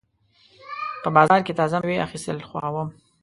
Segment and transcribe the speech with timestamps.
[1.01, 2.89] په بازار کې تازه مېوې اخیستل خوښوم.